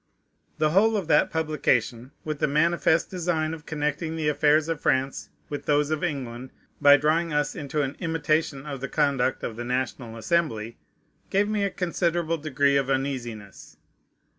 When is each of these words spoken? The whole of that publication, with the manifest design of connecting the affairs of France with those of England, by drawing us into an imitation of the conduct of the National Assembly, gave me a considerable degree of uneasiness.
The 0.57 0.71
whole 0.71 0.97
of 0.97 1.07
that 1.09 1.29
publication, 1.29 2.09
with 2.25 2.39
the 2.39 2.47
manifest 2.47 3.11
design 3.11 3.53
of 3.53 3.67
connecting 3.67 4.15
the 4.15 4.29
affairs 4.29 4.67
of 4.67 4.81
France 4.81 5.29
with 5.47 5.67
those 5.67 5.91
of 5.91 6.03
England, 6.03 6.49
by 6.81 6.97
drawing 6.97 7.31
us 7.31 7.53
into 7.53 7.83
an 7.83 7.95
imitation 7.99 8.65
of 8.65 8.81
the 8.81 8.89
conduct 8.89 9.43
of 9.43 9.57
the 9.57 9.63
National 9.63 10.17
Assembly, 10.17 10.79
gave 11.29 11.47
me 11.47 11.63
a 11.63 11.69
considerable 11.69 12.37
degree 12.37 12.77
of 12.77 12.89
uneasiness. 12.89 13.77